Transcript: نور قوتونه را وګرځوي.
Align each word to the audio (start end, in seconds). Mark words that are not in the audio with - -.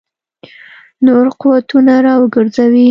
نور 1.05 1.25
قوتونه 1.41 1.95
را 2.05 2.13
وګرځوي. 2.21 2.79